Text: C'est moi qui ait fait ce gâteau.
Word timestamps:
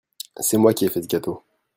C'est 0.39 0.57
moi 0.57 0.73
qui 0.73 0.83
ait 0.85 0.89
fait 0.89 1.03
ce 1.03 1.07
gâteau. 1.07 1.43